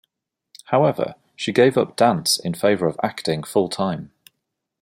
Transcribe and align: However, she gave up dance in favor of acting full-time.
However, 0.65 1.13
she 1.35 1.53
gave 1.53 1.77
up 1.77 1.95
dance 1.95 2.39
in 2.39 2.55
favor 2.55 2.87
of 2.87 2.99
acting 3.03 3.43
full-time. 3.43 4.11